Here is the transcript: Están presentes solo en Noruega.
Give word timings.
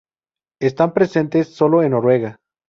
Están 0.59 0.95
presentes 0.95 1.47
solo 1.49 1.83
en 1.83 1.91
Noruega. 1.91 2.39